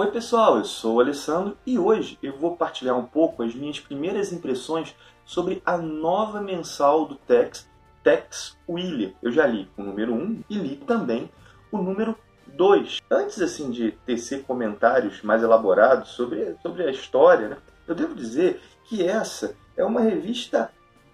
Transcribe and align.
Oi 0.00 0.10
pessoal, 0.10 0.56
eu 0.56 0.64
sou 0.64 0.94
o 0.94 1.00
Alessandro 1.00 1.58
e 1.66 1.78
hoje 1.78 2.18
eu 2.22 2.34
vou 2.34 2.56
partilhar 2.56 2.96
um 2.96 3.04
pouco 3.04 3.42
as 3.42 3.54
minhas 3.54 3.78
primeiras 3.78 4.32
impressões 4.32 4.96
sobre 5.26 5.60
a 5.62 5.76
nova 5.76 6.40
mensal 6.40 7.04
do 7.04 7.16
Tex, 7.16 7.68
Tex 8.02 8.56
William. 8.66 9.12
Eu 9.22 9.30
já 9.30 9.46
li 9.46 9.68
o 9.76 9.82
número 9.82 10.14
1 10.14 10.44
e 10.48 10.54
li 10.54 10.76
também 10.76 11.30
o 11.70 11.76
número 11.76 12.16
2. 12.46 13.02
Antes 13.10 13.42
assim 13.42 13.70
de 13.70 13.90
tecer 14.06 14.42
comentários 14.44 15.20
mais 15.20 15.42
elaborados 15.42 16.08
sobre, 16.12 16.56
sobre 16.62 16.84
a 16.84 16.90
história, 16.90 17.48
né, 17.48 17.58
eu 17.86 17.94
devo 17.94 18.14
dizer 18.14 18.58
que 18.84 19.06
essa 19.06 19.54
é 19.76 19.84
uma 19.84 20.00
revista 20.00 20.72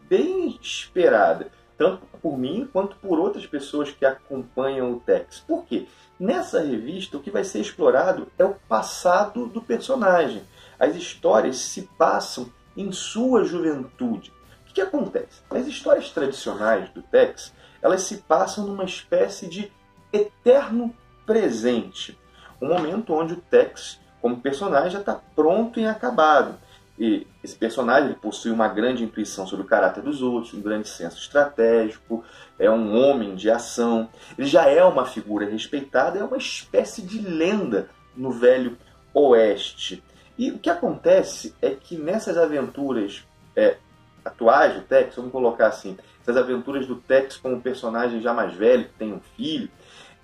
bem 0.09 0.61
esperada, 0.63 1.51
tanto 1.77 2.07
por 2.23 2.39
mim 2.39 2.69
quanto 2.73 2.97
por 2.97 3.19
outras 3.19 3.47
pessoas 3.47 3.91
que 3.91 4.05
acompanham 4.05 4.93
o 4.93 5.01
Tex. 5.01 5.41
Por 5.41 5.65
quê? 5.65 5.87
Nessa 6.19 6.61
revista, 6.61 7.17
o 7.17 7.21
que 7.21 7.31
vai 7.31 7.45
ser 7.45 7.61
explorado 7.61 8.29
é 8.39 8.45
o 8.45 8.57
passado 8.69 9.47
do 9.47 9.61
personagem. 9.61 10.43
As 10.79 10.95
histórias 10.97 11.59
se 11.59 11.83
passam 11.99 12.51
em 12.77 12.91
sua 12.93 13.45
juventude. 13.45 14.33
O 14.69 14.75
que, 14.77 14.81
acontece? 14.81 15.41
As 15.51 15.67
histórias 15.67 16.11
tradicionais 16.11 16.91
do 16.91 17.03
Tex, 17.03 17.53
elas 17.81 18.03
se 18.03 18.19
passam 18.19 18.67
numa 18.67 18.85
espécie 18.85 19.47
de 19.47 19.73
eterno 20.13 20.95
presente. 21.25 22.19
Um 22.61 22.69
momento 22.69 23.13
onde 23.13 23.35
o 23.35 23.41
Tex, 23.41 23.99
como 24.21 24.41
personagem, 24.41 24.91
já 24.91 25.01
está 25.01 25.15
pronto 25.35 25.81
e 25.81 25.87
acabado. 25.87 26.59
E 26.99 27.27
esse 27.45 27.55
personagem 27.55 28.15
possui 28.15 28.51
uma 28.51 28.69
grande 28.69 29.05
intuição 29.05 29.47
sobre 29.47 29.65
o 29.65 29.69
caráter 29.69 30.03
dos 30.03 30.23
outros, 30.23 30.55
um 30.55 30.63
grande 30.63 30.89
senso 30.89 31.19
estratégico, 31.19 32.25
é 32.59 32.71
um 32.71 32.97
homem 32.97 33.35
de 33.35 33.51
ação. 33.51 34.09
Ele 34.39 34.47
já 34.47 34.67
é 34.67 34.83
uma 34.83 35.05
figura 35.05 35.47
respeitada, 35.47 36.19
é 36.19 36.25
uma 36.25 36.39
espécie 36.39 37.03
de 37.03 37.19
lenda 37.19 37.91
no 38.17 38.31
velho 38.31 38.79
oeste. 39.13 40.03
E 40.39 40.51
o 40.51 40.59
que 40.59 40.71
acontece 40.71 41.55
é 41.61 41.71
que 41.71 41.97
nessas 41.97 42.37
aventuras 42.39 43.27
é, 43.55 43.77
atuais 44.25 44.75
do 44.75 44.83
Tex, 44.83 45.17
vamos 45.17 45.33
colocar 45.33 45.69
assim, 45.69 45.97
essas 46.21 46.37
aventuras 46.37 46.87
do 46.87 46.97
Tex 46.97 47.37
como 47.37 47.61
personagem 47.61 48.21
já 48.21 48.33
mais 48.33 48.55
velho, 48.55 48.85
que 48.85 48.95
tem 48.95 49.13
um 49.13 49.21
filho, 49.37 49.71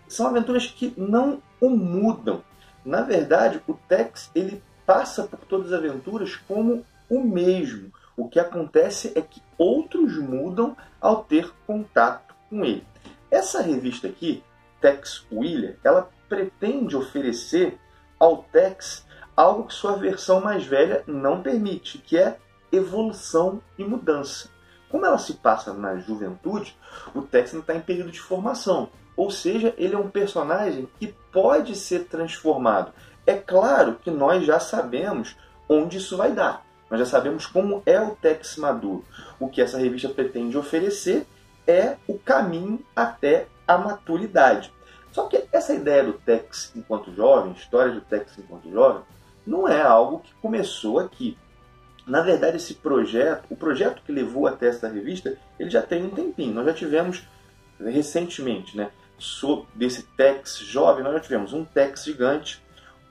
são 0.08 0.26
aventuras 0.26 0.66
que 0.66 0.92
não 0.96 1.42
o 1.60 1.70
mudam. 1.70 2.42
Na 2.84 3.02
verdade, 3.02 3.62
o 3.66 3.74
Tex 3.74 4.30
ele 4.34 4.62
passa 4.86 5.24
por 5.24 5.38
todas 5.40 5.72
as 5.72 5.78
aventuras 5.78 6.36
como 6.36 6.84
o 7.08 7.20
mesmo. 7.22 7.92
O 8.16 8.28
que 8.28 8.38
acontece 8.38 9.12
é 9.14 9.22
que 9.22 9.42
outros 9.56 10.16
mudam 10.18 10.76
ao 11.00 11.24
ter 11.24 11.52
contato 11.66 12.34
com 12.48 12.64
ele. 12.64 12.86
Essa 13.30 13.62
revista 13.62 14.08
aqui, 14.08 14.42
Tex 14.80 15.24
Wheeler, 15.32 15.78
ela 15.82 16.10
pretende 16.28 16.96
oferecer 16.96 17.78
ao 18.18 18.44
Tex 18.44 19.06
algo 19.36 19.64
que 19.64 19.74
sua 19.74 19.96
versão 19.96 20.40
mais 20.40 20.64
velha 20.64 21.02
não 21.06 21.42
permite, 21.42 21.98
que 21.98 22.18
é 22.18 22.36
evolução 22.70 23.60
e 23.78 23.84
mudança. 23.84 24.50
Como 24.88 25.06
ela 25.06 25.18
se 25.18 25.34
passa 25.34 25.72
na 25.72 25.96
juventude, 25.96 26.76
o 27.14 27.22
Tex 27.22 27.54
está 27.54 27.74
em 27.74 27.80
período 27.80 28.10
de 28.10 28.20
formação, 28.20 28.90
ou 29.16 29.30
seja, 29.30 29.74
ele 29.76 29.94
é 29.94 29.98
um 29.98 30.10
personagem 30.10 30.88
que 30.98 31.14
pode 31.32 31.74
ser 31.74 32.04
transformado. 32.04 32.92
É 33.26 33.34
claro 33.34 33.96
que 34.02 34.10
nós 34.10 34.44
já 34.44 34.58
sabemos 34.58 35.36
onde 35.68 35.98
isso 35.98 36.16
vai 36.16 36.32
dar. 36.32 36.64
Nós 36.90 37.00
já 37.00 37.06
sabemos 37.06 37.46
como 37.46 37.82
é 37.86 38.00
o 38.00 38.14
Tex 38.14 38.56
maduro. 38.56 39.04
O 39.40 39.48
que 39.48 39.62
essa 39.62 39.78
revista 39.78 40.08
pretende 40.08 40.58
oferecer 40.58 41.26
é 41.66 41.96
o 42.06 42.18
caminho 42.18 42.84
até 42.94 43.46
a 43.66 43.78
maturidade. 43.78 44.72
Só 45.12 45.26
que 45.26 45.44
essa 45.52 45.74
ideia 45.74 46.04
do 46.04 46.14
Tex 46.14 46.72
enquanto 46.74 47.14
jovem, 47.14 47.52
história 47.52 47.92
do 47.92 48.00
Tex 48.00 48.36
enquanto 48.38 48.70
jovem, 48.70 49.02
não 49.46 49.68
é 49.68 49.80
algo 49.80 50.20
que 50.20 50.34
começou 50.34 50.98
aqui. 50.98 51.38
Na 52.06 52.20
verdade, 52.20 52.56
esse 52.56 52.74
projeto, 52.74 53.44
o 53.48 53.56
projeto 53.56 54.02
que 54.02 54.10
levou 54.10 54.46
até 54.46 54.66
essa 54.66 54.88
revista, 54.88 55.36
ele 55.58 55.70
já 55.70 55.82
tem 55.82 56.04
um 56.04 56.10
tempinho. 56.10 56.54
Nós 56.54 56.66
já 56.66 56.74
tivemos 56.74 57.24
recentemente, 57.78 58.76
né, 58.76 58.90
desse 59.74 60.02
Tex 60.16 60.58
jovem, 60.58 61.04
nós 61.04 61.14
já 61.14 61.20
tivemos 61.20 61.52
um 61.52 61.64
Tex 61.64 62.04
gigante, 62.04 62.62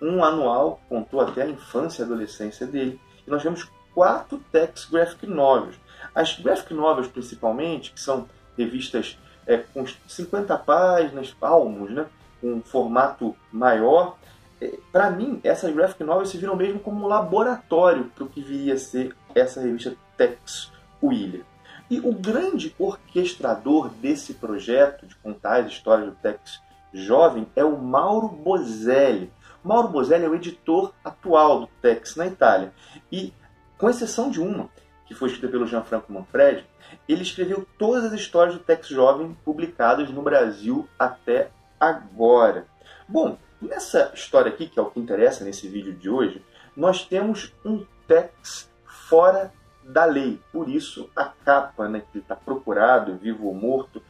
um 0.02 0.24
anual, 0.24 0.82
contou 0.90 1.22
até 1.22 1.44
a 1.44 1.50
infância 1.50 2.02
e 2.02 2.06
adolescência 2.06 2.66
dele. 2.66 3.00
E 3.26 3.30
nós 3.30 3.44
temos 3.44 3.70
quatro 3.94 4.42
text 4.52 4.90
graphic 4.90 5.28
novels. 5.28 5.76
As 6.16 6.38
graphic 6.40 6.74
novels, 6.74 7.08
principalmente, 7.08 7.92
que 7.92 8.00
são 8.00 8.28
revistas 8.58 9.18
é, 9.46 9.58
com 9.58 9.86
50 10.08 10.58
páginas, 10.58 11.32
palmos, 11.32 11.92
né, 11.92 12.06
com 12.40 12.54
um 12.54 12.62
formato 12.62 13.36
maior, 13.52 14.18
é, 14.62 14.78
para 14.92 15.10
mim, 15.10 15.40
essas 15.44 15.74
graphic 15.74 16.04
novels 16.04 16.30
se 16.30 16.38
viram 16.38 16.56
mesmo 16.56 16.80
como 16.80 17.04
um 17.04 17.08
laboratório 17.08 18.06
para 18.16 18.24
o 18.24 18.30
que 18.30 18.42
viria 18.42 18.76
a 18.76 18.78
ser 18.78 19.16
essa 19.34 19.60
revista 19.60 19.96
Tex 20.16 20.72
William. 21.02 21.44
E 21.90 22.00
o 22.00 22.14
grande 22.14 22.74
orquestrador 22.78 23.90
desse 23.90 24.36
projeto 24.36 25.06
de 25.06 25.16
contar 25.16 25.62
as 25.62 25.72
histórias 25.72 26.10
do 26.10 26.16
Tex 26.16 26.62
jovem 26.94 27.48
é 27.56 27.66
o 27.66 27.78
Mauro 27.78 28.28
Bozelli. 28.28 29.32
Mauro 29.64 29.90
Bozelli 29.90 30.26
é 30.26 30.30
o 30.30 30.36
editor 30.36 30.94
atual 31.04 31.62
do 31.62 31.68
Tex 31.82 32.16
na 32.16 32.26
Itália. 32.26 32.74
E, 33.12 33.34
com 33.78 33.90
exceção 33.90 34.32
de 34.32 34.42
uma, 34.42 34.70
que 35.06 35.14
foi 35.14 35.30
escrita 35.30 35.52
pelo 35.52 35.68
Gianfranco 35.68 36.12
Manfredi, 36.12 36.66
ele 37.08 37.22
escreveu 37.22 37.68
todas 37.78 38.06
as 38.06 38.14
histórias 38.14 38.56
do 38.56 38.64
Tex 38.64 38.88
Jovem 38.88 39.38
publicadas 39.46 40.10
no 40.10 40.22
Brasil 40.22 40.88
até 40.98 41.52
agora. 41.80 42.66
Bom, 43.08 43.38
nessa 43.62 44.12
história 44.16 44.52
aqui, 44.52 44.68
que 44.68 44.80
é 44.80 44.82
o 44.82 44.90
que 44.90 45.00
interessa 45.00 45.44
nesse 45.44 45.68
vídeo 45.68 45.94
de 45.94 46.10
hoje, 46.10 46.44
nós 46.76 47.06
temos 47.06 47.54
um 47.64 47.86
Tex 48.08 48.70
fora 48.86 49.54
da 49.84 50.06
lei. 50.06 50.40
Por 50.52 50.70
isso 50.70 51.10
a 51.16 51.26
capa, 51.26 51.88
né, 51.88 52.04
que 52.12 52.20
está 52.20 52.36
procurado, 52.36 53.18
vivo 53.18 53.48
ou 53.48 53.54
morto, 53.54 54.02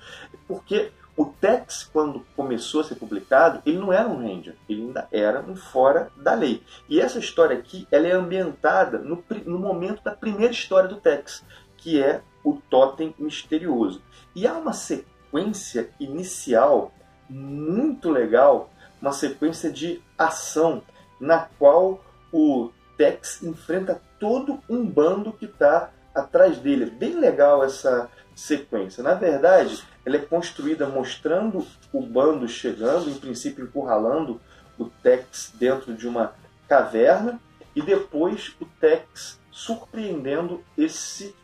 porque 0.48 0.92
o 1.16 1.26
Tex, 1.26 1.90
quando 1.92 2.26
começou 2.36 2.82
a 2.82 2.84
ser 2.84 2.96
publicado, 2.96 3.62
ele 3.66 3.78
não 3.78 3.92
era 3.92 4.08
um 4.08 4.18
Ranger, 4.18 4.56
ainda 4.92 5.08
era 5.12 5.42
um 5.42 5.56
fora 5.56 6.12
da 6.18 6.34
lei. 6.34 6.62
E 6.90 7.00
essa 7.00 7.18
história 7.18 7.58
aqui, 7.58 7.88
ela 7.90 8.08
é 8.08 8.12
ambientada 8.12 9.00
no, 9.00 9.24
no 9.46 9.58
momento 9.58 10.04
da 10.04 10.12
primeira 10.12 10.52
história 10.52 10.90
do 10.90 10.98
Tex, 10.98 11.44
que 11.78 12.02
é 12.02 12.22
o 12.44 12.58
Totem 12.70 13.16
Misterioso. 13.18 14.02
E 14.36 14.46
há 14.46 14.54
uma 14.54 14.74
sequência 14.74 15.90
inicial 16.00 16.94
muito 17.30 18.10
legal, 18.10 18.70
uma 19.02 19.14
sequência 19.14 19.72
de 19.72 20.02
ação, 20.18 20.84
na 21.20 21.48
qual 21.58 22.04
o 22.32 22.72
Tex 22.98 23.42
enfrenta 23.42 24.02
todo 24.20 24.60
um 24.70 24.86
bando 24.86 25.32
que 25.32 25.46
está 25.46 25.92
atrás 26.14 26.58
dele. 26.58 26.84
É 26.84 26.90
bem 26.90 27.20
legal 27.20 27.64
essa 27.64 28.10
sequência. 28.36 29.04
Na 29.04 29.14
verdade, 29.14 29.84
ela 30.06 30.16
é 30.16 30.20
construída 30.20 30.88
mostrando 30.88 31.66
o 31.94 32.02
bando 32.02 32.48
chegando, 32.48 33.10
em 33.10 33.18
princípio 33.18 33.66
encurralando 33.66 34.42
o 34.78 34.86
Tex 34.86 35.52
dentro 35.56 35.94
de 35.94 36.08
uma 36.08 36.34
caverna, 36.68 37.40
e 37.76 37.82
depois 37.82 38.54
o 38.60 38.66
Tex 38.66 39.40
surpreendendo 39.52 40.64
esse 40.78 41.36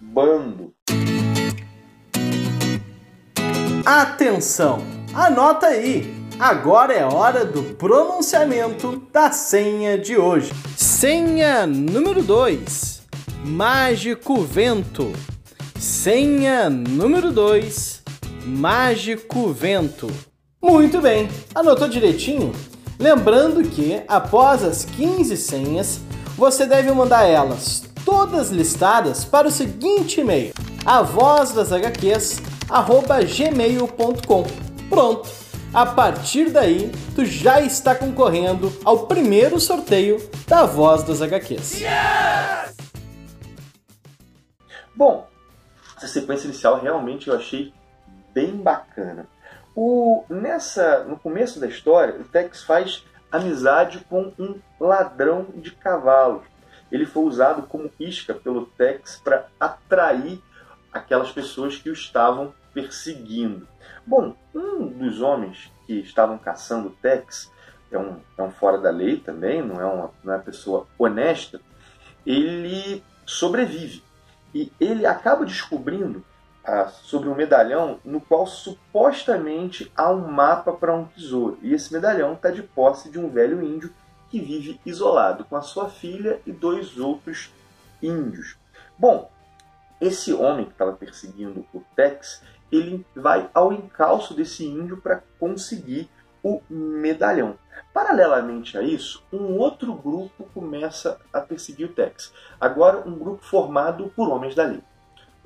bando. 0.00 0.72
Atenção! 3.84 4.78
Anota 5.14 5.66
aí! 5.66 6.14
Agora 6.38 6.92
é 6.92 7.04
hora 7.04 7.44
do 7.44 7.62
pronunciamento 7.76 9.02
da 9.10 9.30
senha 9.30 9.96
de 9.96 10.18
hoje. 10.18 10.52
Senha 10.76 11.66
número 11.66 12.22
2. 12.22 13.02
Mágico 13.44 14.42
Vento. 14.42 15.12
Senha 15.78 16.68
número 16.68 17.30
2, 17.30 18.02
Mágico 18.44 19.52
Vento. 19.52 20.10
Muito 20.60 21.00
bem, 21.00 21.28
anotou 21.54 21.88
direitinho? 21.88 22.52
Lembrando 22.98 23.62
que, 23.62 24.02
após 24.08 24.64
as 24.64 24.84
15 24.84 25.36
senhas, 25.36 26.00
você 26.36 26.66
deve 26.66 26.90
mandar 26.92 27.24
elas 27.24 27.84
todas 28.04 28.50
listadas 28.50 29.24
para 29.24 29.48
o 29.48 29.50
seguinte 29.50 30.20
e-mail: 30.20 30.52
a 30.84 31.02
voz 31.02 31.52
das 31.52 31.72
HQs, 31.72 32.40
gmail.com. 33.36 34.44
Pronto! 34.88 35.46
A 35.74 35.84
partir 35.84 36.50
daí, 36.50 36.90
tu 37.14 37.24
já 37.26 37.60
está 37.60 37.94
concorrendo 37.94 38.72
ao 38.82 39.06
primeiro 39.06 39.60
sorteio 39.60 40.16
da 40.46 40.64
Voz 40.64 41.02
das 41.02 41.20
HQs. 41.20 41.80
Yes! 41.80 42.76
Bom, 44.94 45.28
essa 45.98 46.06
sequência 46.06 46.46
inicial 46.46 46.80
realmente 46.80 47.28
eu 47.28 47.36
achei 47.36 47.74
bem 48.32 48.56
bacana. 48.56 49.28
O, 49.76 50.24
nessa, 50.30 51.04
no 51.04 51.18
começo 51.18 51.60
da 51.60 51.66
história, 51.66 52.18
o 52.18 52.24
Tex 52.24 52.64
faz 52.64 53.04
amizade 53.30 54.02
com 54.08 54.32
um 54.38 54.58
ladrão 54.80 55.48
de 55.54 55.70
cavalos. 55.70 56.46
Ele 56.90 57.04
foi 57.04 57.24
usado 57.24 57.64
como 57.64 57.90
isca 58.00 58.32
pelo 58.32 58.64
Tex 58.64 59.20
para 59.22 59.48
atrair 59.60 60.40
aquelas 60.90 61.30
pessoas 61.30 61.76
que 61.76 61.90
o 61.90 61.92
estavam 61.92 62.54
perseguindo. 62.72 63.68
Bom, 64.06 64.34
um 64.54 64.86
dos 64.86 65.20
homens 65.20 65.70
que 65.86 66.00
estavam 66.00 66.38
caçando 66.38 66.88
o 66.88 66.92
Tex 66.92 67.52
é 67.92 67.98
um, 67.98 68.16
é 68.38 68.42
um 68.42 68.50
fora 68.50 68.78
da 68.78 68.90
lei 68.90 69.18
também, 69.18 69.60
não 69.60 69.78
é 69.78 69.84
uma, 69.84 70.10
não 70.24 70.32
é 70.32 70.36
uma 70.36 70.42
pessoa 70.42 70.86
honesta. 70.98 71.60
Ele 72.24 73.04
sobrevive 73.26 74.02
e 74.54 74.72
ele 74.80 75.04
acaba 75.04 75.44
descobrindo 75.44 76.24
sobre 77.02 77.28
um 77.28 77.34
medalhão 77.34 78.00
no 78.04 78.20
qual 78.20 78.46
supostamente 78.46 79.90
há 79.96 80.10
um 80.10 80.28
mapa 80.28 80.72
para 80.72 80.94
um 80.94 81.04
tesouro. 81.04 81.58
E 81.62 81.72
esse 81.72 81.92
medalhão 81.92 82.34
está 82.34 82.50
de 82.50 82.62
posse 82.62 83.10
de 83.10 83.18
um 83.18 83.30
velho 83.30 83.62
índio 83.62 83.92
que 84.28 84.40
vive 84.40 84.80
isolado 84.84 85.44
com 85.44 85.56
a 85.56 85.62
sua 85.62 85.88
filha 85.88 86.40
e 86.44 86.52
dois 86.52 86.98
outros 86.98 87.50
índios. 88.02 88.56
Bom, 88.98 89.30
esse 90.00 90.32
homem 90.32 90.66
que 90.66 90.72
estava 90.72 90.92
perseguindo 90.92 91.64
o 91.72 91.80
Tex, 91.94 92.42
ele 92.70 93.06
vai 93.14 93.48
ao 93.54 93.72
encalço 93.72 94.34
desse 94.34 94.66
índio 94.66 94.96
para 94.98 95.22
conseguir 95.38 96.10
o 96.42 96.60
medalhão. 96.68 97.58
Paralelamente 97.92 98.76
a 98.76 98.82
isso, 98.82 99.24
um 99.32 99.56
outro 99.56 99.94
grupo 99.94 100.48
começa 100.52 101.18
a 101.32 101.40
perseguir 101.40 101.86
o 101.86 101.92
Tex. 101.92 102.32
Agora, 102.60 103.08
um 103.08 103.18
grupo 103.18 103.42
formado 103.44 104.12
por 104.14 104.28
homens 104.28 104.54
da 104.54 104.64
lei. 104.64 104.82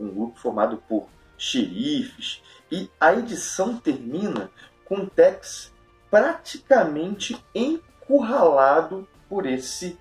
Um 0.00 0.08
grupo 0.08 0.41
formado 0.41 0.79
por 0.88 1.06
xerifes. 1.37 2.43
E 2.73 2.91
a 2.99 3.12
edição 3.14 3.76
termina 3.76 4.50
com 4.85 5.06
Tex 5.06 5.73
praticamente 6.11 7.41
encurralado 7.55 9.06
por 9.29 9.47
esse 9.47 9.99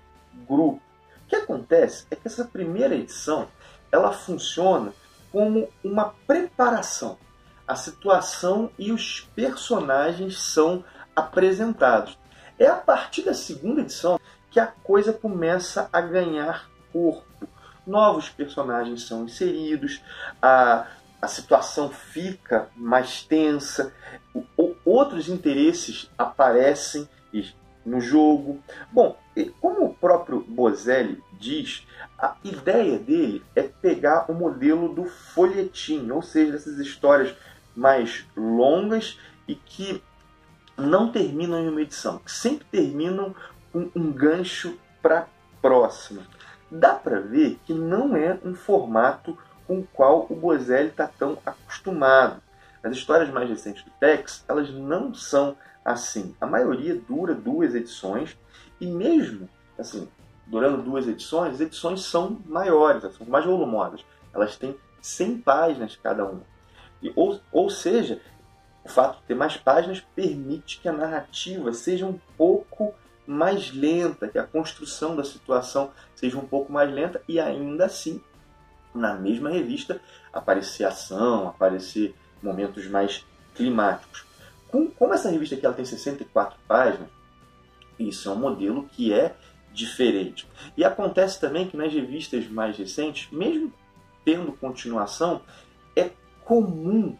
grupo. 0.48 0.82
O 1.24 1.28
que 1.28 1.36
acontece 1.36 2.06
é 2.10 2.16
que 2.16 2.26
essa 2.26 2.44
primeira 2.44 2.94
edição 2.94 3.46
ela 3.92 4.12
funciona 4.12 4.92
como 5.30 5.68
uma 5.84 6.14
preparação. 6.26 7.18
A 7.66 7.76
situação 7.76 8.70
e 8.76 8.90
os 8.90 9.20
personagens 9.34 10.40
são 10.40 10.84
apresentados. 11.14 12.18
É 12.58 12.66
a 12.66 12.74
partir 12.74 13.22
da 13.22 13.34
segunda 13.34 13.80
edição 13.80 14.18
que 14.50 14.58
a 14.58 14.66
coisa 14.66 15.12
começa 15.12 15.88
a 15.92 16.00
ganhar 16.00 16.68
corpo. 16.92 17.48
Novos 17.90 18.28
personagens 18.28 19.02
são 19.02 19.24
inseridos, 19.24 20.00
a, 20.40 20.86
a 21.20 21.26
situação 21.26 21.90
fica 21.90 22.68
mais 22.76 23.24
tensa, 23.24 23.92
o, 24.32 24.76
outros 24.84 25.28
interesses 25.28 26.08
aparecem 26.16 27.08
no 27.84 28.00
jogo. 28.00 28.62
Bom, 28.92 29.18
como 29.60 29.86
o 29.86 29.94
próprio 29.94 30.44
Bozelli 30.46 31.20
diz, 31.32 31.84
a 32.16 32.36
ideia 32.44 32.96
dele 32.96 33.42
é 33.56 33.62
pegar 33.62 34.30
o 34.30 34.34
modelo 34.34 34.94
do 34.94 35.06
folhetim, 35.06 36.08
ou 36.12 36.22
seja, 36.22 36.52
dessas 36.52 36.78
histórias 36.78 37.34
mais 37.74 38.24
longas 38.36 39.18
e 39.48 39.56
que 39.56 40.00
não 40.76 41.10
terminam 41.10 41.58
em 41.58 41.68
uma 41.68 41.82
edição, 41.82 42.18
que 42.18 42.30
sempre 42.30 42.64
terminam 42.70 43.34
com 43.72 43.90
um 43.96 44.12
gancho 44.12 44.78
para 45.02 45.26
próxima. 45.60 46.22
Dá 46.70 46.94
para 46.94 47.20
ver 47.20 47.58
que 47.64 47.74
não 47.74 48.16
é 48.16 48.38
um 48.44 48.54
formato 48.54 49.36
com 49.66 49.80
o 49.80 49.88
qual 49.92 50.26
o 50.28 50.34
Bozelli 50.34 50.88
está 50.88 51.06
tão 51.06 51.38
acostumado. 51.44 52.42
As 52.82 52.92
histórias 52.92 53.30
mais 53.30 53.48
recentes 53.48 53.84
do 53.84 53.90
Tex, 54.00 54.44
elas 54.48 54.70
não 54.70 55.12
são 55.12 55.56
assim. 55.84 56.34
A 56.40 56.46
maioria 56.46 56.94
dura 57.08 57.34
duas 57.34 57.74
edições 57.74 58.38
e 58.80 58.86
mesmo 58.86 59.48
assim, 59.78 60.08
durando 60.46 60.82
duas 60.82 61.08
edições, 61.08 61.54
as 61.54 61.60
edições 61.60 62.02
são 62.02 62.40
maiores, 62.46 63.02
são 63.14 63.26
mais 63.26 63.44
volumosas. 63.44 64.04
Elas 64.32 64.56
têm 64.56 64.76
100 65.00 65.38
páginas 65.38 65.96
cada 65.96 66.24
uma. 66.24 66.42
E, 67.02 67.12
ou, 67.16 67.40
ou 67.50 67.70
seja, 67.70 68.20
o 68.84 68.88
fato 68.88 69.18
de 69.20 69.24
ter 69.24 69.34
mais 69.34 69.56
páginas 69.56 70.00
permite 70.14 70.80
que 70.80 70.88
a 70.88 70.92
narrativa 70.92 71.72
seja 71.72 72.06
um 72.06 72.18
pouco 72.36 72.94
mais 73.30 73.72
lenta, 73.72 74.26
que 74.26 74.38
a 74.38 74.44
construção 74.44 75.14
da 75.14 75.22
situação 75.22 75.92
seja 76.14 76.36
um 76.36 76.46
pouco 76.46 76.72
mais 76.72 76.92
lenta 76.92 77.22
e 77.28 77.38
ainda 77.38 77.84
assim, 77.84 78.20
na 78.92 79.14
mesma 79.14 79.50
revista, 79.50 80.00
aparecer 80.32 80.84
ação, 80.84 81.48
aparecer 81.48 82.14
momentos 82.42 82.86
mais 82.88 83.24
climáticos. 83.54 84.24
Com, 84.68 84.90
como 84.90 85.14
essa 85.14 85.30
revista 85.30 85.54
aqui 85.54 85.64
ela 85.64 85.74
tem 85.74 85.84
64 85.84 86.58
páginas, 86.66 87.08
isso 87.98 88.28
é 88.28 88.32
um 88.32 88.36
modelo 88.36 88.88
que 88.90 89.12
é 89.12 89.36
diferente. 89.72 90.48
E 90.76 90.84
acontece 90.84 91.40
também 91.40 91.68
que 91.68 91.76
nas 91.76 91.92
revistas 91.92 92.48
mais 92.48 92.76
recentes, 92.76 93.30
mesmo 93.30 93.72
tendo 94.24 94.52
continuação, 94.52 95.42
é 95.94 96.10
comum 96.44 97.16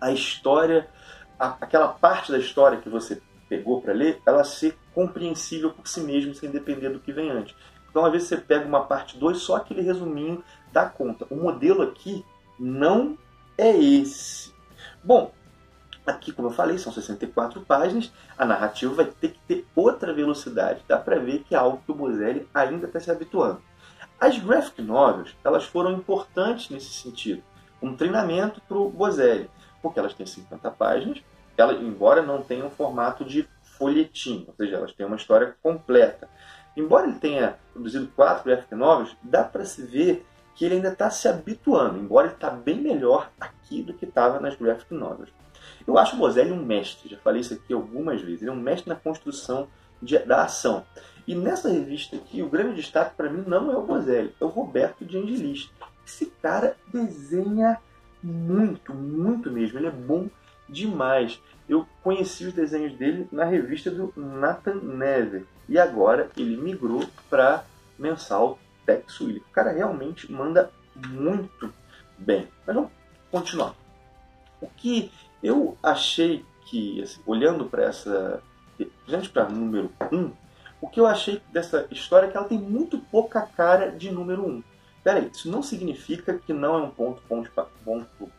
a 0.00 0.10
história, 0.10 0.88
a, 1.38 1.56
aquela 1.60 1.88
parte 1.88 2.32
da 2.32 2.38
história 2.38 2.80
que 2.80 2.88
você 2.88 3.22
pegou 3.48 3.80
para 3.80 3.92
ler, 3.92 4.20
ela 4.26 4.44
ser 4.44 4.76
compreensível 4.98 5.70
por 5.70 5.86
si 5.86 6.00
mesmo, 6.00 6.34
sem 6.34 6.50
depender 6.50 6.88
do 6.88 6.98
que 6.98 7.12
vem 7.12 7.30
antes. 7.30 7.54
Então, 7.88 8.04
às 8.04 8.10
vezes, 8.10 8.26
você 8.26 8.36
pega 8.36 8.66
uma 8.66 8.84
parte 8.84 9.16
2, 9.16 9.38
só 9.38 9.54
aquele 9.54 9.80
resuminho 9.80 10.42
dá 10.72 10.86
conta. 10.86 11.24
O 11.30 11.36
modelo 11.36 11.82
aqui 11.82 12.24
não 12.58 13.16
é 13.56 13.70
esse. 13.70 14.52
Bom, 15.04 15.30
aqui, 16.04 16.32
como 16.32 16.48
eu 16.48 16.52
falei, 16.52 16.78
são 16.78 16.92
64 16.92 17.60
páginas, 17.60 18.12
a 18.36 18.44
narrativa 18.44 18.92
vai 18.92 19.04
ter 19.04 19.28
que 19.28 19.38
ter 19.46 19.64
outra 19.76 20.12
velocidade. 20.12 20.82
Dá 20.88 20.98
para 20.98 21.20
ver 21.20 21.44
que 21.44 21.54
é 21.54 21.58
algo 21.58 21.80
que 21.86 21.92
o 21.92 21.94
Bozelli 21.94 22.48
ainda 22.52 22.88
está 22.88 22.98
se 22.98 23.08
habituando. 23.08 23.62
As 24.18 24.36
graphic 24.36 24.82
novels, 24.82 25.36
elas 25.44 25.62
foram 25.62 25.92
importantes 25.92 26.70
nesse 26.70 26.90
sentido. 26.90 27.40
Um 27.80 27.94
treinamento 27.94 28.60
para 28.62 28.76
o 28.76 28.90
Bozelli 28.90 29.48
porque 29.80 30.00
elas 30.00 30.12
têm 30.12 30.26
50 30.26 30.72
páginas, 30.72 31.22
ela, 31.56 31.72
embora 31.74 32.20
não 32.20 32.42
tenham 32.42 32.66
um 32.66 32.70
formato 32.70 33.24
de 33.24 33.48
folhetim, 33.78 34.44
ou 34.48 34.54
seja, 34.54 34.76
elas 34.76 34.92
têm 34.92 35.06
uma 35.06 35.16
história 35.16 35.54
completa. 35.62 36.28
Embora 36.76 37.06
ele 37.06 37.18
tenha 37.18 37.58
produzido 37.72 38.08
quatro 38.14 38.44
graphic 38.44 38.74
novels, 38.74 39.16
dá 39.22 39.44
para 39.44 39.64
se 39.64 39.82
ver 39.82 40.26
que 40.54 40.64
ele 40.64 40.76
ainda 40.76 40.88
está 40.88 41.08
se 41.10 41.28
habituando, 41.28 41.98
embora 41.98 42.26
ele 42.26 42.34
está 42.34 42.50
bem 42.50 42.80
melhor 42.80 43.30
aqui 43.40 43.82
do 43.82 43.94
que 43.94 44.04
estava 44.04 44.40
nas 44.40 44.56
graphic 44.56 44.92
novels. 44.92 45.30
Eu 45.86 45.96
acho 45.96 46.16
o 46.16 46.18
Bozelli 46.18 46.52
um 46.52 46.64
mestre, 46.64 47.08
já 47.08 47.16
falei 47.18 47.40
isso 47.40 47.54
aqui 47.54 47.72
algumas 47.72 48.20
vezes, 48.20 48.42
ele 48.42 48.50
é 48.50 48.54
um 48.54 48.60
mestre 48.60 48.88
na 48.88 48.96
construção 48.96 49.68
de, 50.02 50.18
da 50.18 50.44
ação. 50.44 50.84
E 51.26 51.34
nessa 51.34 51.68
revista 51.68 52.16
aqui, 52.16 52.42
o 52.42 52.48
grande 52.48 52.76
destaque 52.76 53.14
para 53.14 53.30
mim 53.30 53.44
não 53.46 53.70
é 53.70 53.76
o 53.76 53.82
Bozelli, 53.82 54.34
é 54.40 54.44
o 54.44 54.48
Roberto 54.48 55.04
de 55.04 55.18
Angelis. 55.18 55.70
Esse 56.06 56.26
cara 56.42 56.74
desenha 56.92 57.78
muito, 58.22 58.94
muito 58.94 59.50
mesmo. 59.50 59.78
Ele 59.78 59.88
é 59.88 59.90
bom 59.90 60.28
demais. 60.68 61.40
Eu 61.68 61.86
conheci 62.02 62.46
os 62.46 62.52
desenhos 62.52 62.94
dele 62.94 63.28
na 63.30 63.44
revista 63.44 63.90
do 63.90 64.12
Nathan 64.16 64.76
Never 64.76 65.44
e 65.68 65.78
agora 65.78 66.30
ele 66.36 66.56
migrou 66.56 67.04
para 67.28 67.64
mensal 67.98 68.58
Tex 68.86 69.20
Willy. 69.20 69.40
O 69.40 69.52
cara 69.52 69.70
realmente 69.70 70.30
manda 70.32 70.70
muito 70.96 71.72
bem. 72.16 72.48
Mas 72.66 72.74
vamos 72.74 72.90
continuar. 73.30 73.74
O 74.60 74.66
que 74.66 75.10
eu 75.42 75.76
achei 75.82 76.44
que, 76.66 77.02
assim, 77.02 77.20
olhando 77.26 77.66
para 77.66 77.84
essa. 77.84 78.42
Gente, 79.06 79.28
para 79.28 79.48
número 79.48 79.90
1, 80.10 80.16
um, 80.16 80.32
o 80.80 80.88
que 80.88 81.00
eu 81.00 81.06
achei 81.06 81.42
dessa 81.52 81.86
história 81.90 82.26
é 82.26 82.30
que 82.30 82.36
ela 82.36 82.46
tem 82.46 82.58
muito 82.58 82.98
pouca 82.98 83.42
cara 83.42 83.90
de 83.90 84.10
número 84.10 84.46
1. 84.46 84.48
Um 84.48 84.62
Peraí, 85.02 85.30
isso 85.32 85.50
não 85.50 85.62
significa 85.62 86.34
que 86.34 86.52
não 86.52 86.76
é 86.76 86.82
um 86.82 86.90
ponto, 86.90 87.22
ponto, 87.22 87.50
ponto 87.84 88.30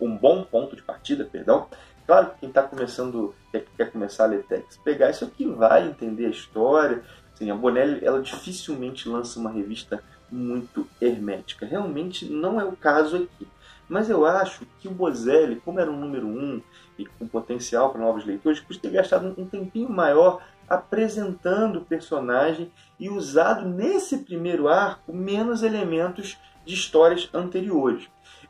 um 0.00 0.16
bom 0.16 0.44
ponto 0.44 0.76
de 0.76 0.82
partida, 0.82 1.24
perdão. 1.24 1.68
Claro 2.08 2.30
que 2.30 2.40
quem 2.40 2.48
está 2.48 2.62
começando, 2.62 3.34
quer, 3.52 3.66
quer 3.76 3.92
começar 3.92 4.24
a 4.24 4.28
ler 4.28 4.42
text, 4.44 4.80
pegar 4.82 5.10
isso 5.10 5.26
aqui 5.26 5.44
vai 5.44 5.86
entender 5.86 6.24
a 6.24 6.30
história. 6.30 7.02
Assim, 7.34 7.50
a 7.50 7.54
Bonelli 7.54 8.02
ela 8.02 8.22
dificilmente 8.22 9.06
lança 9.06 9.38
uma 9.38 9.50
revista 9.50 10.02
muito 10.30 10.88
hermética. 11.02 11.66
Realmente 11.66 12.24
não 12.24 12.58
é 12.58 12.64
o 12.64 12.72
caso 12.72 13.16
aqui. 13.16 13.46
Mas 13.86 14.08
eu 14.08 14.24
acho 14.24 14.66
que 14.80 14.88
o 14.88 14.90
Bozelli, 14.90 15.56
como 15.56 15.80
era 15.80 15.90
um 15.90 16.00
número 16.00 16.26
um 16.26 16.62
e 16.98 17.04
com 17.04 17.28
potencial 17.28 17.90
para 17.90 18.00
novos 18.00 18.24
leitores, 18.24 18.58
podia 18.58 18.80
ter 18.80 18.90
gastado 18.90 19.34
um 19.36 19.44
tempinho 19.44 19.90
maior 19.90 20.40
apresentando 20.66 21.80
o 21.80 21.84
personagem 21.84 22.72
e 22.98 23.10
usado 23.10 23.68
nesse 23.68 24.16
primeiro 24.24 24.66
arco 24.66 25.12
menos 25.12 25.62
elementos 25.62 26.38
de 26.64 26.72
histórias 26.72 27.28
anteriores. 27.34 28.08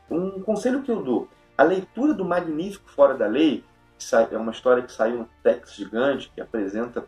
Um 0.09 0.39
conselho 0.39 0.81
que 0.81 0.91
eu 0.91 1.03
dou: 1.03 1.27
a 1.59 1.63
leitura 1.63 2.13
do 2.13 2.23
Magnífico 2.23 2.89
Fora 2.89 3.15
da 3.15 3.27
Lei, 3.27 3.65
que 3.97 4.33
é 4.33 4.37
uma 4.37 4.53
história 4.53 4.81
que 4.81 4.93
saiu 4.93 5.17
no 5.17 5.29
Tex 5.43 5.73
Gigante, 5.73 6.31
que 6.33 6.39
apresenta 6.39 7.05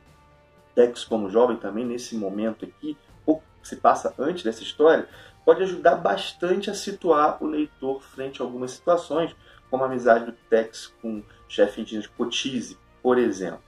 Tex 0.75 1.05
como 1.05 1.29
jovem 1.29 1.55
também 1.55 1.86
nesse 1.86 2.17
momento 2.17 2.65
aqui, 2.65 2.98
ou 3.25 3.41
se 3.63 3.77
passa 3.77 4.13
antes 4.20 4.43
dessa 4.43 4.62
história, 4.62 5.08
pode 5.46 5.63
ajudar 5.63 5.96
bastante 5.96 6.70
a 6.70 6.74
situar 6.74 7.41
o 7.41 7.48
leitor 7.48 8.01
frente 8.01 8.41
a 8.41 8.46
algumas 8.46 8.72
situações, 8.72 9.34
como 9.70 9.86
a 9.86 9.88
amizade 9.88 10.25
do 10.25 10.34
Tex 10.50 10.93
com 11.01 11.20
o 11.20 11.25
chefe 11.48 11.79
indígena 11.79 12.01
de 12.01 12.10
Cotize, 12.10 12.77
por 13.01 13.17
exemplo. 13.17 13.63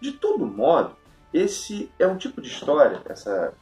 De 0.00 0.12
todo 0.12 0.46
modo, 0.46 0.94
esse 1.34 1.90
é 1.98 2.06
um 2.06 2.16
tipo 2.16 2.40
de 2.40 2.46
história, 2.46 3.02
essa 3.06 3.52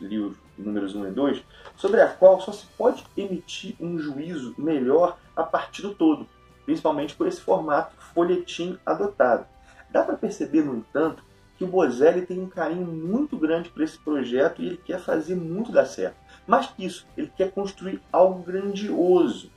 li 0.00 0.18
os 0.18 0.38
números 0.56 0.94
1 0.94 1.06
e 1.06 1.10
2, 1.10 1.44
sobre 1.76 2.00
a 2.00 2.08
qual 2.08 2.40
só 2.40 2.50
se 2.50 2.64
pode 2.78 3.04
emitir 3.14 3.76
um 3.78 3.98
juízo 3.98 4.54
melhor 4.56 5.18
a 5.36 5.42
partir 5.42 5.82
do 5.82 5.94
todo, 5.94 6.26
principalmente 6.64 7.14
por 7.14 7.26
esse 7.26 7.40
formato 7.40 7.94
folhetim 8.14 8.78
adotado. 8.84 9.46
Dá 9.90 10.02
para 10.02 10.16
perceber, 10.16 10.62
no 10.62 10.76
entanto, 10.76 11.22
que 11.56 11.64
o 11.64 11.68
Bozelli 11.68 12.26
tem 12.26 12.40
um 12.40 12.48
carinho 12.48 12.86
muito 12.86 13.36
grande 13.36 13.68
por 13.68 13.82
esse 13.82 13.98
projeto 13.98 14.60
e 14.60 14.66
ele 14.66 14.76
quer 14.76 15.00
fazer 15.00 15.36
muito 15.36 15.70
dar 15.70 15.86
certo. 15.86 16.16
Mais 16.46 16.66
que 16.66 16.84
isso, 16.84 17.06
ele 17.16 17.30
quer 17.36 17.52
construir 17.52 18.00
algo 18.12 18.42
grandioso. 18.42 19.50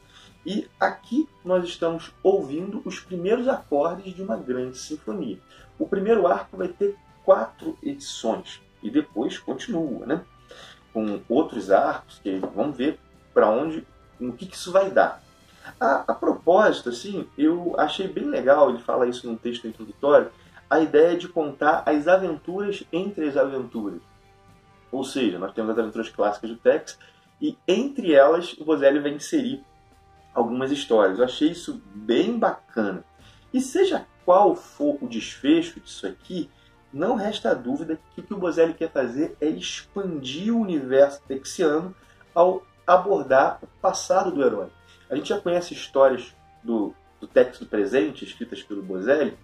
E 0.45 0.67
aqui 0.79 1.27
nós 1.43 1.65
estamos 1.65 2.13
ouvindo 2.23 2.81
os 2.85 2.99
primeiros 2.99 3.47
acordes 3.47 4.13
de 4.13 4.21
uma 4.21 4.37
grande 4.37 4.77
sinfonia. 4.77 5.39
O 5.77 5.87
primeiro 5.87 6.27
arco 6.27 6.55
vai 6.55 6.69
ter 6.69 6.95
quatro 7.25 7.77
edições 7.83 8.61
e 8.81 8.89
depois 8.89 9.37
continua, 9.37 10.05
né? 10.05 10.23
Com 10.93 11.19
outros 11.27 11.69
arcos 11.69 12.19
que 12.19 12.39
vamos 12.55 12.77
ver 12.77 12.97
para 13.33 13.49
onde, 13.49 13.85
no 14.19 14.33
que, 14.33 14.45
que 14.45 14.55
isso 14.55 14.71
vai 14.71 14.89
dar. 14.89 15.21
A, 15.79 16.11
a, 16.11 16.13
propósito, 16.13 16.89
assim, 16.89 17.27
eu 17.37 17.75
achei 17.77 18.07
bem 18.07 18.25
legal, 18.25 18.69
ele 18.69 18.79
fala 18.79 19.07
isso 19.07 19.27
num 19.27 19.35
texto 19.35 19.67
introdutório, 19.67 20.31
a 20.69 20.79
ideia 20.79 21.17
de 21.17 21.27
contar 21.27 21.83
as 21.85 22.07
aventuras 22.07 22.83
entre 22.91 23.27
as 23.27 23.37
aventuras. 23.37 24.01
Ou 24.91 25.03
seja, 25.03 25.37
nós 25.39 25.53
temos 25.53 25.71
as 25.71 25.79
aventuras 25.79 26.09
clássicas 26.09 26.49
do 26.49 26.57
Tex 26.57 26.97
e 27.41 27.57
entre 27.67 28.13
elas 28.13 28.53
o 28.53 28.65
Bozelli 28.65 28.99
vai 28.99 29.11
inserir 29.11 29.63
algumas 30.33 30.71
histórias. 30.71 31.19
Eu 31.19 31.25
achei 31.25 31.51
isso 31.51 31.81
bem 31.93 32.37
bacana. 32.37 33.03
E 33.53 33.61
seja 33.61 34.05
qual 34.25 34.55
for 34.55 34.97
o 35.01 35.07
desfecho 35.07 35.79
disso 35.79 36.05
aqui, 36.05 36.49
não 36.91 37.15
resta 37.15 37.53
dúvida 37.53 37.99
que 38.13 38.21
o 38.21 38.23
que 38.23 38.33
o 38.33 38.37
Bozelli 38.37 38.73
quer 38.73 38.91
fazer 38.91 39.37
é 39.39 39.47
expandir 39.47 40.53
o 40.53 40.61
universo 40.61 41.21
texiano 41.27 41.95
ao 42.33 42.63
abordar 42.85 43.59
o 43.61 43.67
passado 43.81 44.31
do 44.31 44.43
herói. 44.43 44.67
A 45.09 45.15
gente 45.15 45.29
já 45.29 45.39
conhece 45.39 45.73
histórias 45.73 46.35
do, 46.63 46.93
do 47.19 47.27
texto 47.27 47.65
presente, 47.65 48.25
escritas 48.25 48.61
pelo 48.63 48.81
Bozelli, 48.81 49.37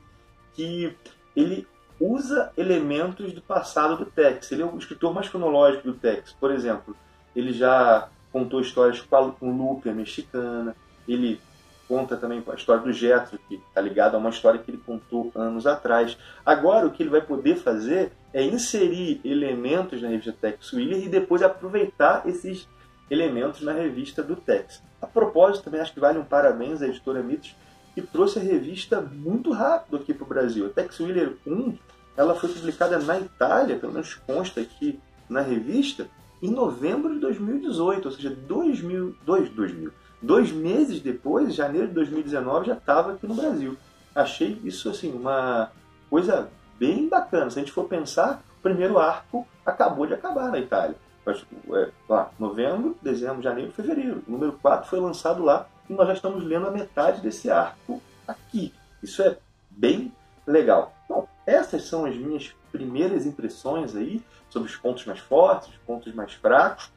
que 0.53 0.96
ele 1.36 1.67
usa 2.00 2.51
elementos 2.58 3.34
do 3.34 3.41
passado 3.41 3.98
do 3.98 4.05
Tex. 4.05 4.51
Ele 4.51 4.62
é 4.62 4.65
o 4.65 4.77
escritor 4.77 5.13
mais 5.13 5.29
cronológico 5.29 5.88
do 5.88 5.93
Tex. 5.93 6.34
Por 6.34 6.51
exemplo, 6.51 6.96
ele 7.36 7.53
já 7.53 8.10
contou 8.32 8.62
histórias 8.62 9.00
com 9.01 9.51
Lupe, 9.51 9.89
mexicana. 9.91 10.75
Ele 11.08 11.39
conta 11.88 12.17
também 12.17 12.43
a 12.48 12.55
história 12.55 12.82
do 12.82 12.91
Jetro, 12.91 13.38
que 13.48 13.55
está 13.55 13.79
ligado 13.82 14.15
a 14.15 14.17
uma 14.17 14.29
história 14.29 14.60
que 14.60 14.72
ele 14.72 14.82
contou 14.86 15.32
anos 15.36 15.67
atrás. 15.67 16.17
Agora, 16.46 16.88
o 16.88 16.91
que 16.91 17.03
ele 17.03 17.10
vai 17.10 17.22
poder 17.22 17.55
fazer 17.55 18.12
é 18.34 18.43
inserir 18.43 19.22
elementos 19.24 20.01
na 20.01 20.10
revista 20.10 20.36
Tex 20.39 20.74
Willer 20.74 21.03
e 21.03 21.10
depois 21.10 21.41
aproveitar 21.41 22.27
esses 22.27 22.67
elementos 23.10 23.62
na 23.62 23.74
revista 23.74 24.24
do 24.24 24.36
Tex. 24.36 24.81
A 25.01 25.07
propósito, 25.07 25.65
também 25.65 25.81
acho 25.81 25.93
que 25.93 26.00
vale 26.00 26.19
um 26.19 26.24
parabéns 26.24 26.81
à 26.81 26.88
editora 26.88 27.22
Mitos, 27.22 27.55
que 27.93 28.01
trouxe 28.01 28.39
a 28.39 28.41
revista 28.41 29.01
muito 29.01 29.51
rápido 29.51 29.98
aqui 29.98 30.13
para 30.13 30.24
o 30.24 30.27
Brasil. 30.27 30.65
A 30.65 30.69
Tex 30.69 31.00
Willer 31.00 31.38
1 31.45 31.77
ela 32.15 32.36
foi 32.36 32.50
publicada 32.50 33.00
na 33.00 33.19
Itália, 33.19 33.77
pelo 33.77 33.93
menos 33.93 34.13
consta 34.15 34.62
aqui 34.62 35.00
na 35.29 35.41
revista, 35.41 36.07
em 36.41 36.51
novembro 36.51 37.13
de 37.13 37.19
2018, 37.19 38.05
ou 38.05 38.12
seja, 38.12 38.29
2000, 38.29 39.15
dois, 39.25 39.50
2000, 39.50 39.91
dois 40.22 40.51
meses 40.51 41.00
depois, 41.00 41.55
janeiro 41.55 41.88
de 41.88 41.93
2019, 41.93 42.67
já 42.67 42.74
estava 42.74 43.13
aqui 43.13 43.25
no 43.25 43.33
Brasil. 43.33 43.77
Achei 44.13 44.60
isso 44.63 44.89
assim 44.89 45.12
uma 45.12 45.72
coisa 46.10 46.50
bem 46.77 47.07
bacana. 47.07 47.50
Se 47.50 47.60
a 47.60 47.62
gente 47.62 47.72
for 47.72 47.86
pensar, 47.86 48.43
o 48.60 48.62
primeiro 48.62 49.00
arco 49.00 49.48
acabou 49.65 50.05
de 50.05 50.13
acabar 50.13 50.51
na 50.51 50.60
Itália. 50.60 50.95
É, 51.25 51.89
lá, 52.10 52.32
novembro, 52.38 52.98
dezembro, 53.01 53.42
janeiro, 53.42 53.72
fevereiro. 53.72 54.24
O 54.27 54.32
número 54.32 54.53
4 54.53 54.89
foi 54.89 55.00
lançado 55.00 55.44
lá 55.44 55.68
e 55.89 55.94
nós 55.94 56.08
já 56.08 56.13
estamos 56.13 56.44
lendo 56.44 56.68
a 56.68 56.72
metade 56.72 57.22
desse 57.22 57.50
arco 57.50 58.01
aqui. 58.27 58.74
Isso 59.01 59.22
é 59.22 59.38
bem 59.70 60.13
legal. 60.46 60.94
Bom, 61.08 61.27
essas 61.46 61.84
são 61.84 62.06
as 62.06 62.15
minhas 62.15 62.53
primeiras 62.72 63.25
impressões 63.25 63.96
aí 63.96 64.22
sobre 64.50 64.70
os 64.70 64.75
pontos 64.75 65.06
mais 65.06 65.20
fortes, 65.20 65.70
os 65.70 65.77
pontos 65.77 66.13
mais 66.13 66.34
fracos 66.34 66.92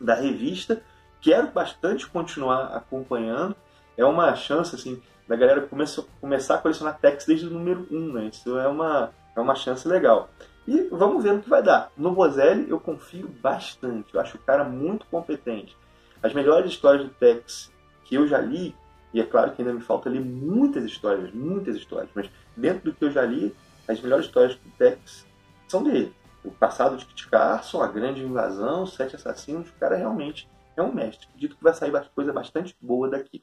da 0.00 0.14
revista. 0.14 0.82
Quero 1.20 1.48
bastante 1.48 2.06
continuar 2.06 2.76
acompanhando. 2.76 3.56
É 3.96 4.04
uma 4.04 4.34
chance 4.36 4.74
assim 4.74 5.02
da 5.26 5.36
galera 5.36 5.60
começar, 5.60 6.54
a 6.54 6.58
colecionar 6.58 6.98
Tex 6.98 7.26
desde 7.26 7.46
o 7.46 7.50
número 7.50 7.86
1, 7.90 8.12
né? 8.12 8.30
Isso 8.32 8.56
é 8.58 8.66
uma, 8.66 9.10
é 9.36 9.40
uma 9.40 9.54
chance 9.54 9.86
legal. 9.86 10.30
E 10.68 10.86
vamos 10.90 11.24
ver 11.24 11.32
no 11.32 11.40
que 11.40 11.48
vai 11.48 11.62
dar. 11.62 11.90
No 11.96 12.12
Bozelli 12.12 12.68
eu 12.68 12.78
confio 12.78 13.26
bastante. 13.26 14.14
Eu 14.14 14.20
acho 14.20 14.36
o 14.36 14.40
cara 14.40 14.64
muito 14.64 15.06
competente. 15.06 15.74
As 16.22 16.34
melhores 16.34 16.70
histórias 16.70 17.04
do 17.04 17.14
Tex 17.14 17.72
que 18.04 18.16
eu 18.16 18.26
já 18.26 18.38
li, 18.38 18.76
e 19.14 19.18
é 19.18 19.24
claro 19.24 19.52
que 19.52 19.62
ainda 19.62 19.72
me 19.72 19.80
falta 19.80 20.10
ler 20.10 20.20
muitas 20.20 20.84
histórias, 20.84 21.32
muitas 21.32 21.74
histórias, 21.74 22.10
mas 22.14 22.30
dentro 22.54 22.84
do 22.84 22.92
que 22.92 23.02
eu 23.02 23.10
já 23.10 23.22
li, 23.22 23.56
as 23.88 23.98
melhores 24.02 24.26
histórias 24.26 24.56
do 24.56 24.70
Tex 24.76 25.26
são 25.66 25.82
dele. 25.82 26.14
O 26.44 26.50
passado 26.50 26.98
de 26.98 27.06
Kit 27.06 27.28
Carson, 27.28 27.80
a 27.80 27.86
grande 27.86 28.22
invasão, 28.22 28.84
sete 28.84 29.16
assassinos, 29.16 29.70
o 29.70 29.74
cara 29.80 29.96
realmente 29.96 30.46
é 30.76 30.82
um 30.82 30.92
mestre. 30.92 31.28
Acredito 31.28 31.56
que 31.56 31.64
vai 31.64 31.72
sair 31.72 31.92
coisa 32.14 32.30
bastante 32.30 32.76
boa 32.78 33.08
daqui. 33.08 33.42